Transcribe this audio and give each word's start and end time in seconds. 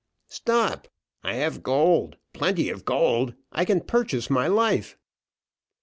"Stop, 0.29 0.87
I 1.21 1.35
have 1.35 1.61
gold 1.61 2.17
plenty 2.33 2.69
of 2.71 2.85
gold 2.85 3.35
I 3.51 3.65
can 3.65 3.81
purchase 3.81 4.31
my 4.31 4.47
life." 4.47 4.97